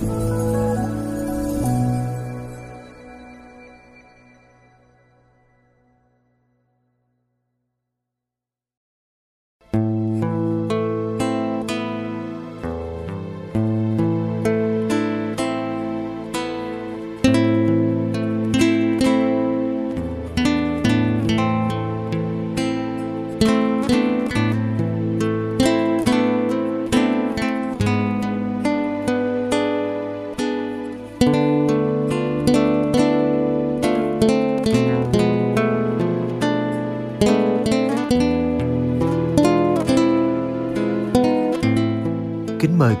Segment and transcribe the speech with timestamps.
[0.00, 0.33] Kính mời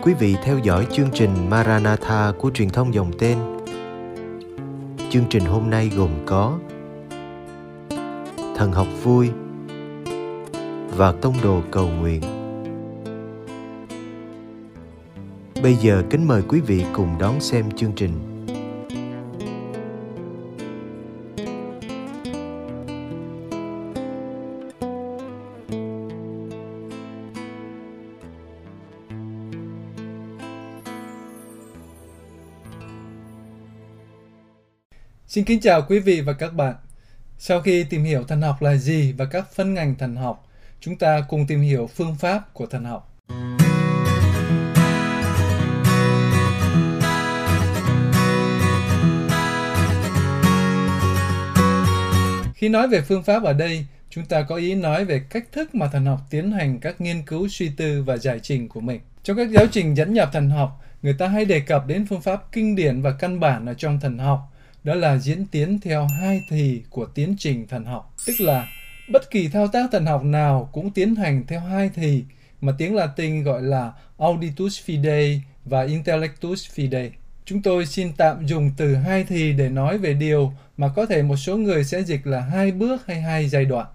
[0.04, 3.38] quý vị theo dõi chương trình Maranatha của truyền thông dòng tên.
[5.10, 6.58] Chương trình hôm nay gồm có
[8.56, 9.30] Thần học vui
[10.96, 12.22] và tông đồ cầu nguyện.
[15.62, 18.33] Bây giờ kính mời quý vị cùng đón xem chương trình.
[35.34, 36.74] Xin kính chào quý vị và các bạn.
[37.38, 40.48] Sau khi tìm hiểu thần học là gì và các phân ngành thần học,
[40.80, 43.16] chúng ta cùng tìm hiểu phương pháp của thần học.
[52.54, 55.74] Khi nói về phương pháp ở đây, chúng ta có ý nói về cách thức
[55.74, 59.00] mà thần học tiến hành các nghiên cứu suy tư và giải trình của mình.
[59.22, 62.20] Trong các giáo trình dẫn nhập thần học, người ta hay đề cập đến phương
[62.20, 64.50] pháp kinh điển và căn bản ở trong thần học,
[64.84, 68.68] đó là diễn tiến theo hai thì của tiến trình thần học, tức là
[69.12, 72.24] bất kỳ thao tác thần học nào cũng tiến hành theo hai thì
[72.60, 77.10] mà tiếng Latin gọi là auditus fidei và intellectus fidei.
[77.44, 81.22] Chúng tôi xin tạm dùng từ hai thì để nói về điều mà có thể
[81.22, 83.86] một số người sẽ dịch là hai bước hay hai giai đoạn.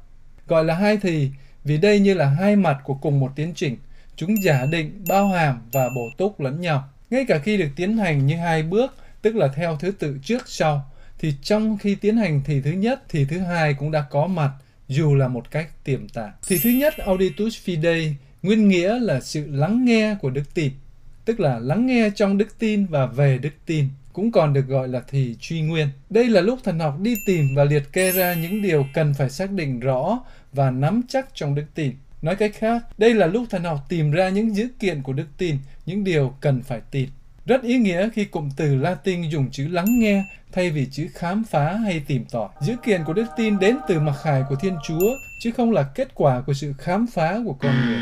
[0.48, 1.30] Gọi là hai thì
[1.64, 3.78] vì đây như là hai mặt của cùng một tiến trình.
[4.16, 6.90] Chúng giả định, bao hàm và bổ túc lẫn nhau.
[7.10, 10.50] Ngay cả khi được tiến hành như hai bước, tức là theo thứ tự trước
[10.50, 14.28] sau, thì trong khi tiến hành thì thứ nhất thì thứ hai cũng đã có
[14.28, 14.52] mặt
[14.88, 16.32] dù là một cách tiềm tàng.
[16.48, 20.72] Thì thứ nhất auditus fidei nguyên nghĩa là sự lắng nghe của đức tin,
[21.26, 24.88] tức là lắng nghe trong đức tin và về đức tin, cũng còn được gọi
[24.88, 25.88] là thì truy nguyên.
[26.10, 29.30] Đây là lúc thần học đi tìm và liệt kê ra những điều cần phải
[29.30, 30.20] xác định rõ
[30.54, 31.94] và nắm chắc trong đức tin.
[32.22, 35.28] Nói cách khác, đây là lúc thần học tìm ra những dữ kiện của đức
[35.38, 37.10] tin, những điều cần phải tin.
[37.50, 41.44] Rất ý nghĩa khi cụm từ Latin dùng chữ lắng nghe thay vì chữ khám
[41.44, 42.50] phá hay tìm tòi.
[42.62, 45.84] Dữ kiện của đức tin đến từ mặc khải của Thiên Chúa, chứ không là
[45.96, 47.98] kết quả của sự khám phá của con người.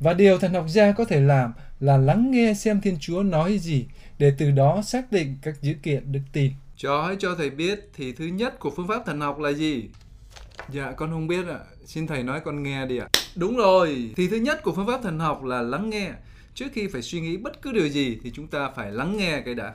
[0.00, 3.58] Và điều thần học gia có thể làm là lắng nghe xem Thiên Chúa nói
[3.58, 3.86] gì,
[4.18, 6.52] để từ đó xác định các dữ kiện đức tin.
[6.76, 9.84] Cho hãy cho thầy biết thì thứ nhất của phương pháp thần học là gì?
[10.68, 11.58] Dạ con không biết ạ.
[11.86, 13.08] Xin thầy nói con nghe đi ạ.
[13.36, 16.10] Đúng rồi, thì thứ nhất của phương pháp thần học là lắng nghe.
[16.54, 19.40] Trước khi phải suy nghĩ bất cứ điều gì thì chúng ta phải lắng nghe
[19.44, 19.72] cái đã.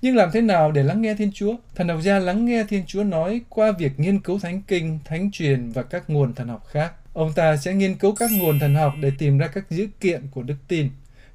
[0.00, 1.56] Nhưng làm thế nào để lắng nghe Thiên Chúa?
[1.74, 5.30] Thần học gia lắng nghe Thiên Chúa nói qua việc nghiên cứu Thánh Kinh, Thánh
[5.30, 6.92] Truyền và các nguồn thần học khác.
[7.12, 10.22] Ông ta sẽ nghiên cứu các nguồn thần học để tìm ra các dữ kiện
[10.30, 10.90] của đức tin,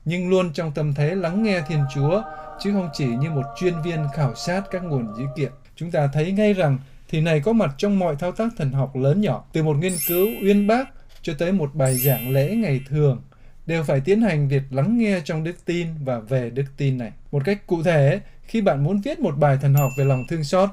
[0.06, 2.22] nhưng luôn trong tâm thế lắng nghe Thiên Chúa,
[2.59, 5.52] chứ không chỉ như một chuyên viên khảo sát các nguồn dữ kiện.
[5.75, 6.78] Chúng ta thấy ngay rằng
[7.09, 9.94] thì này có mặt trong mọi thao tác thần học lớn nhỏ, từ một nghiên
[10.07, 10.90] cứu uyên bác
[11.22, 13.22] cho tới một bài giảng lễ ngày thường
[13.68, 17.12] đều phải tiến hành việc lắng nghe trong đức tin và về đức tin này.
[17.32, 20.44] Một cách cụ thể, khi bạn muốn viết một bài thần học về lòng thương
[20.44, 20.70] xót,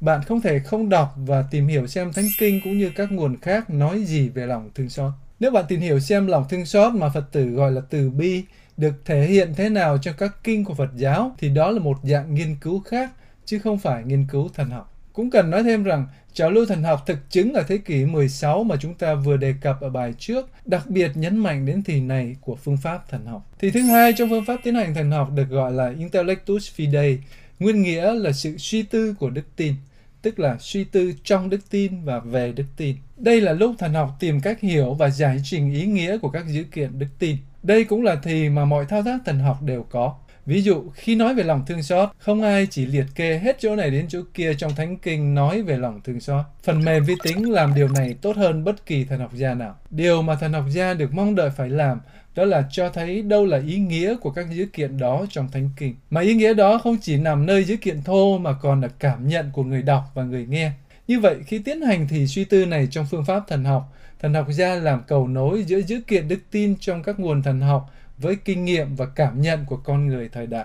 [0.00, 3.36] bạn không thể không đọc và tìm hiểu xem Thánh Kinh cũng như các nguồn
[3.36, 5.12] khác nói gì về lòng thương xót.
[5.40, 8.44] Nếu bạn tìm hiểu xem lòng thương xót mà Phật tử gọi là từ bi
[8.76, 11.98] được thể hiện thế nào trong các kinh của Phật giáo thì đó là một
[12.02, 13.10] dạng nghiên cứu khác
[13.44, 14.97] chứ không phải nghiên cứu thần học.
[15.18, 18.64] Cũng cần nói thêm rằng, trào lưu thần học thực chứng ở thế kỷ 16
[18.64, 22.00] mà chúng ta vừa đề cập ở bài trước, đặc biệt nhấn mạnh đến thì
[22.00, 23.50] này của phương pháp thần học.
[23.58, 27.16] Thì thứ hai trong phương pháp tiến hành thần học được gọi là intellectus fidei,
[27.58, 29.74] nguyên nghĩa là sự suy tư của đức tin,
[30.22, 32.96] tức là suy tư trong đức tin và về đức tin.
[33.16, 36.46] Đây là lúc thần học tìm cách hiểu và giải trình ý nghĩa của các
[36.48, 37.36] dữ kiện đức tin.
[37.62, 40.14] Đây cũng là thì mà mọi thao tác thần học đều có.
[40.48, 43.76] Ví dụ, khi nói về lòng thương xót, không ai chỉ liệt kê hết chỗ
[43.76, 46.44] này đến chỗ kia trong Thánh Kinh nói về lòng thương xót.
[46.62, 49.76] Phần mềm vi tính làm điều này tốt hơn bất kỳ thần học gia nào.
[49.90, 52.00] Điều mà thần học gia được mong đợi phải làm
[52.34, 55.70] đó là cho thấy đâu là ý nghĩa của các dữ kiện đó trong Thánh
[55.76, 55.94] Kinh.
[56.10, 59.28] Mà ý nghĩa đó không chỉ nằm nơi dữ kiện thô mà còn là cảm
[59.28, 60.72] nhận của người đọc và người nghe.
[61.08, 64.34] Như vậy, khi tiến hành thì suy tư này trong phương pháp thần học, thần
[64.34, 67.90] học gia làm cầu nối giữa dữ kiện đức tin trong các nguồn thần học
[68.18, 70.64] với kinh nghiệm và cảm nhận của con người thời đại.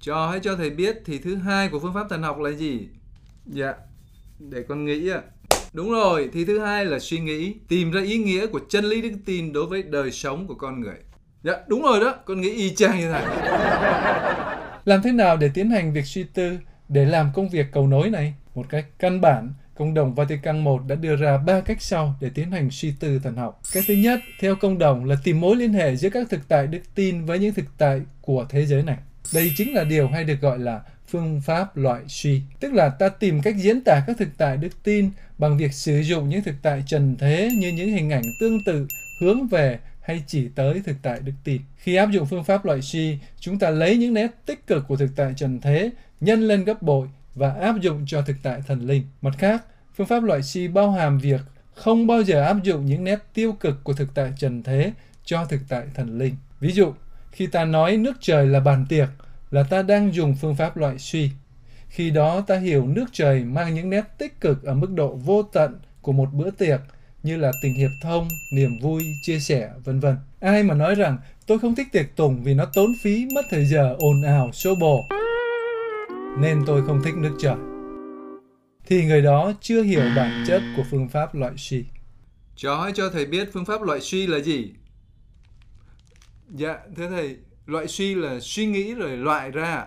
[0.00, 2.88] Cho hãy cho thầy biết thì thứ hai của phương pháp thần học là gì?
[3.46, 3.74] Dạ,
[4.38, 5.20] để con nghĩ ạ.
[5.72, 9.02] Đúng rồi, thì thứ hai là suy nghĩ, tìm ra ý nghĩa của chân lý
[9.02, 10.96] đức tin đối với đời sống của con người.
[11.42, 13.22] Dạ, đúng rồi đó, con nghĩ y chang như thầy.
[14.84, 16.58] Làm thế nào để tiến hành việc suy tư
[16.88, 18.34] để làm công việc cầu nối này?
[18.54, 22.30] Một cách căn bản, Công đồng Vatican I đã đưa ra ba cách sau để
[22.34, 23.60] tiến hành suy tư thần học.
[23.72, 26.66] Cái thứ nhất, theo công đồng là tìm mối liên hệ giữa các thực tại
[26.66, 28.96] đức tin với những thực tại của thế giới này.
[29.34, 33.08] Đây chính là điều hay được gọi là phương pháp loại suy, tức là ta
[33.08, 36.54] tìm cách diễn tả các thực tại đức tin bằng việc sử dụng những thực
[36.62, 38.86] tại trần thế như những hình ảnh tương tự
[39.20, 41.62] hướng về hay chỉ tới thực tại đức tin.
[41.76, 44.96] Khi áp dụng phương pháp loại suy, chúng ta lấy những nét tích cực của
[44.96, 45.90] thực tại trần thế,
[46.20, 49.02] nhân lên gấp bội và áp dụng cho thực tại thần linh.
[49.22, 49.64] Mặt khác,
[49.94, 51.40] phương pháp loại suy bao hàm việc
[51.74, 54.92] không bao giờ áp dụng những nét tiêu cực của thực tại trần thế
[55.24, 56.36] cho thực tại thần linh.
[56.60, 56.92] Ví dụ,
[57.30, 59.08] khi ta nói nước trời là bàn tiệc,
[59.50, 61.30] là ta đang dùng phương pháp loại suy.
[61.88, 65.42] Khi đó ta hiểu nước trời mang những nét tích cực ở mức độ vô
[65.42, 66.80] tận của một bữa tiệc
[67.22, 70.16] như là tình hiệp thông, niềm vui, chia sẻ, vân vân.
[70.40, 73.64] Ai mà nói rằng tôi không thích tiệc tùng vì nó tốn phí, mất thời
[73.64, 75.04] giờ, ồn ào, xô bồ,
[76.38, 77.56] nên tôi không thích nước trời.
[78.86, 81.84] Thì người đó chưa hiểu bản chất của phương pháp loại suy.
[82.56, 84.72] Cho hãy cho thầy biết phương pháp loại suy là gì?
[86.48, 87.36] Dạ, thưa thầy,
[87.66, 89.84] loại suy là suy nghĩ rồi loại ra.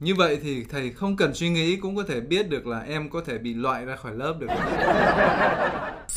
[0.00, 3.10] Như vậy thì thầy không cần suy nghĩ cũng có thể biết được là em
[3.10, 4.46] có thể bị loại ra khỏi lớp được.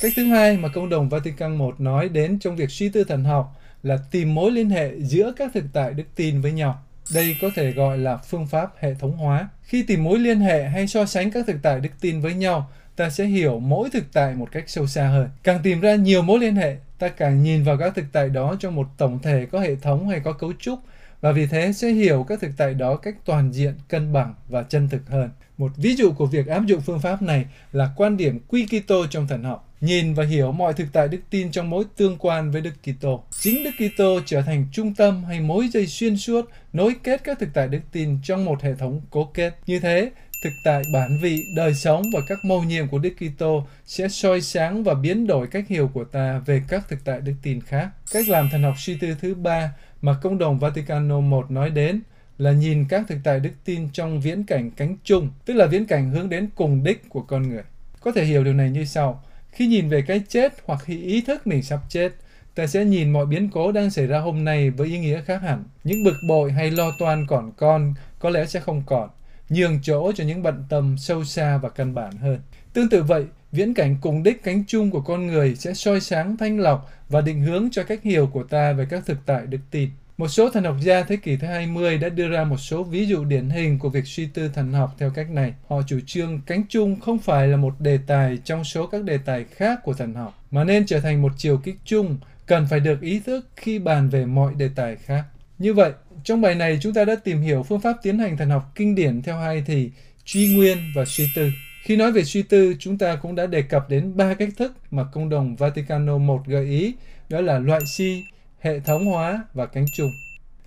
[0.01, 3.23] Cách thứ hai mà công đồng Vatican I nói đến trong việc suy tư thần
[3.23, 6.83] học là tìm mối liên hệ giữa các thực tại đức tin với nhau.
[7.13, 9.49] Đây có thể gọi là phương pháp hệ thống hóa.
[9.63, 12.69] Khi tìm mối liên hệ hay so sánh các thực tại đức tin với nhau,
[12.95, 15.29] ta sẽ hiểu mỗi thực tại một cách sâu xa hơn.
[15.43, 18.55] Càng tìm ra nhiều mối liên hệ, ta càng nhìn vào các thực tại đó
[18.59, 20.79] trong một tổng thể có hệ thống hay có cấu trúc
[21.21, 24.63] và vì thế sẽ hiểu các thực tại đó cách toàn diện, cân bằng và
[24.63, 25.29] chân thực hơn.
[25.57, 29.07] Một ví dụ của việc áp dụng phương pháp này là quan điểm quy Kitô
[29.07, 29.68] trong thần học.
[29.81, 33.23] Nhìn và hiểu mọi thực tại đức tin trong mối tương quan với Đức Kitô.
[33.39, 37.39] Chính Đức Kitô trở thành trung tâm hay mối dây xuyên suốt nối kết các
[37.39, 39.53] thực tại đức tin trong một hệ thống cố kết.
[39.67, 40.11] Như thế,
[40.43, 44.41] thực tại bản vị, đời sống và các mầu nhiệm của Đức Kitô sẽ soi
[44.41, 47.89] sáng và biến đổi cách hiểu của ta về các thực tại đức tin khác.
[48.11, 49.71] Cách làm thần học suy tư thứ ba
[50.01, 52.01] mà công đồng Vaticano I nói đến
[52.37, 55.85] là nhìn các thực tại đức tin trong viễn cảnh cánh chung, tức là viễn
[55.85, 57.63] cảnh hướng đến cùng đích của con người.
[58.01, 59.23] Có thể hiểu điều này như sau.
[59.51, 62.11] Khi nhìn về cái chết hoặc khi ý thức mình sắp chết,
[62.55, 65.41] ta sẽ nhìn mọi biến cố đang xảy ra hôm nay với ý nghĩa khác
[65.41, 65.63] hẳn.
[65.83, 69.09] Những bực bội hay lo toan còn con có lẽ sẽ không còn,
[69.49, 72.39] nhường chỗ cho những bận tâm sâu xa và căn bản hơn.
[72.73, 76.37] Tương tự vậy, viễn cảnh cùng đích cánh chung của con người sẽ soi sáng
[76.37, 79.59] thanh lọc và định hướng cho cách hiểu của ta về các thực tại đức
[79.71, 79.89] tin.
[80.19, 83.05] Một số thần học gia thế kỷ thứ 20 đã đưa ra một số ví
[83.05, 85.53] dụ điển hình của việc suy tư thần học theo cách này.
[85.67, 89.17] Họ chủ trương cánh chung không phải là một đề tài trong số các đề
[89.17, 92.79] tài khác của thần học, mà nên trở thành một chiều kích chung cần phải
[92.79, 95.23] được ý thức khi bàn về mọi đề tài khác.
[95.57, 95.91] Như vậy,
[96.23, 98.95] trong bài này chúng ta đã tìm hiểu phương pháp tiến hành thần học kinh
[98.95, 99.91] điển theo hai thì
[100.25, 101.49] truy nguyên và suy tư.
[101.83, 104.73] Khi nói về suy tư, chúng ta cũng đã đề cập đến ba cách thức
[104.91, 106.93] mà công đồng Vaticano I gợi ý,
[107.29, 108.23] đó là loại suy,
[108.59, 110.11] hệ thống hóa và cánh chung.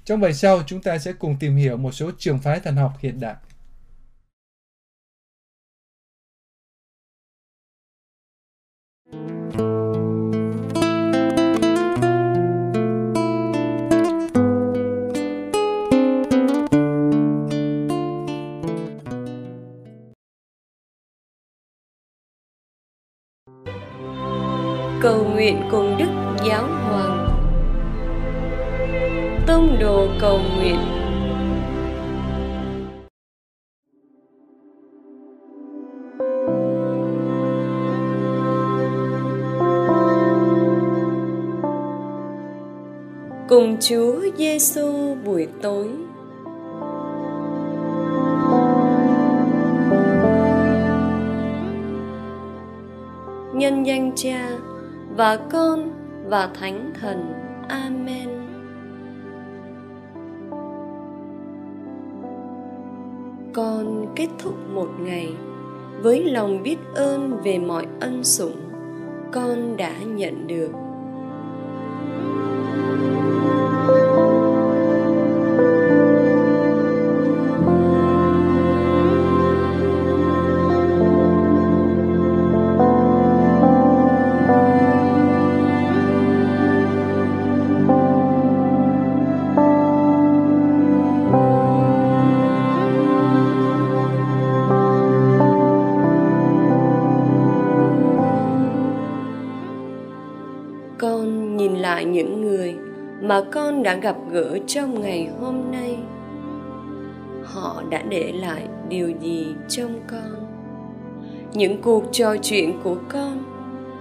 [0.05, 2.93] Trong bài sau, chúng ta sẽ cùng tìm hiểu một số trường phái thần học
[3.01, 3.35] hiện đại.
[25.03, 27.32] cầu nguyện cùng Đức Giáo Hoàng
[29.47, 30.79] Tông đồ cầu nguyện
[43.49, 45.89] Cùng Chúa Giêsu buổi tối
[53.55, 54.49] Nhân danh Cha
[55.17, 55.91] và Con
[56.25, 57.33] và Thánh Thần.
[57.69, 58.42] Amen.
[63.55, 65.35] Con kết thúc một ngày
[66.03, 68.57] với lòng biết ơn về mọi ân sủng,
[69.33, 70.71] con đã nhận được
[103.23, 105.99] mà con đã gặp gỡ trong ngày hôm nay.
[107.45, 110.47] Họ đã để lại điều gì trong con?
[111.53, 113.45] Những cuộc trò chuyện của con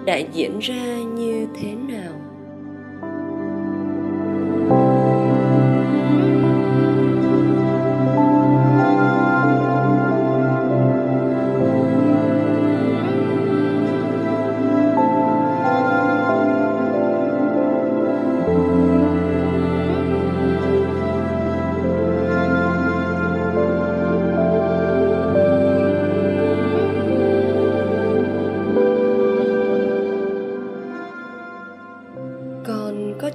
[0.05, 2.13] đã diễn ra như thế nào?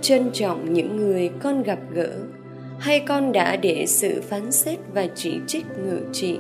[0.07, 2.11] Trân trọng những người con gặp gỡ?
[2.79, 6.39] Hay con đã để sự phán xét và chỉ trích ngự trị?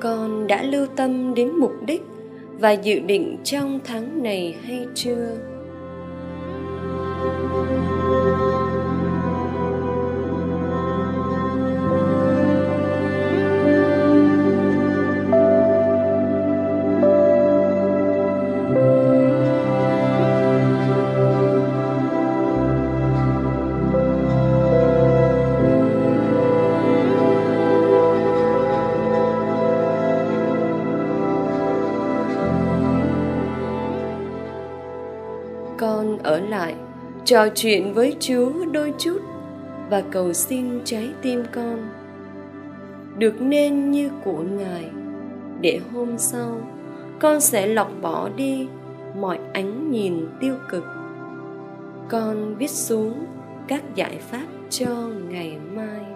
[0.00, 2.02] Con đã lưu tâm đến mục đích
[2.58, 5.36] và dự định trong tháng này hay chưa?
[35.78, 36.74] Con ở lại,
[37.24, 39.18] trò chuyện với chúa đôi chút
[39.90, 41.88] và cầu xin trái tim con.
[43.18, 44.90] Được nên như của ngài,
[45.60, 46.60] để hôm sau
[47.20, 48.68] con sẽ lọc bỏ đi
[49.20, 50.84] mọi ánh nhìn tiêu cực.
[52.08, 53.26] Con viết xuống
[53.68, 56.15] các giải pháp cho ngày mai.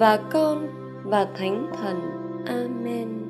[0.00, 0.68] và con
[1.04, 2.00] và thánh thần.
[2.46, 3.29] Amen.